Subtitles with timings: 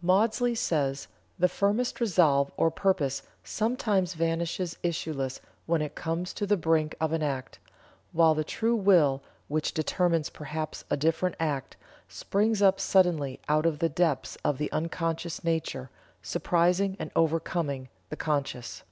[0.00, 1.06] Maudsley says:
[1.38, 7.12] "The firmest resolve or purpose sometimes vanishes issueless when it comes to the brink of
[7.12, 7.58] an act,
[8.12, 11.76] while the true will, which determines perhaps a different act,
[12.08, 15.90] springs up suddenly out of the depths of the unconscious nature,
[16.22, 18.82] surprising and overcoming the conscious."